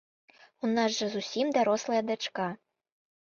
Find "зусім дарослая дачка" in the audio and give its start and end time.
1.15-2.49